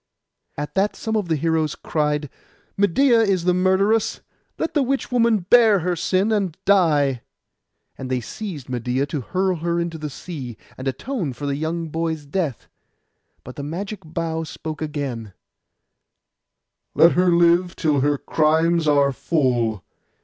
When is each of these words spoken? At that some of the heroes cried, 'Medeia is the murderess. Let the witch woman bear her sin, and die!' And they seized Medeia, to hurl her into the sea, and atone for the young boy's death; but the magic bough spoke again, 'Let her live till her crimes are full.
At 0.57 0.73
that 0.73 0.95
some 0.95 1.15
of 1.15 1.27
the 1.27 1.35
heroes 1.35 1.75
cried, 1.75 2.27
'Medeia 2.75 3.19
is 3.21 3.43
the 3.43 3.53
murderess. 3.53 4.21
Let 4.57 4.73
the 4.73 4.81
witch 4.81 5.11
woman 5.11 5.41
bear 5.41 5.81
her 5.81 5.95
sin, 5.95 6.31
and 6.31 6.57
die!' 6.65 7.21
And 7.99 8.09
they 8.09 8.19
seized 8.19 8.67
Medeia, 8.67 9.05
to 9.05 9.21
hurl 9.21 9.57
her 9.57 9.79
into 9.79 9.99
the 9.99 10.09
sea, 10.09 10.57
and 10.75 10.87
atone 10.87 11.33
for 11.33 11.45
the 11.45 11.55
young 11.55 11.89
boy's 11.89 12.25
death; 12.25 12.67
but 13.43 13.57
the 13.57 13.61
magic 13.63 13.99
bough 14.03 14.41
spoke 14.43 14.81
again, 14.81 15.33
'Let 16.95 17.11
her 17.11 17.31
live 17.31 17.75
till 17.75 17.99
her 17.99 18.17
crimes 18.17 18.87
are 18.87 19.11
full. 19.11 19.83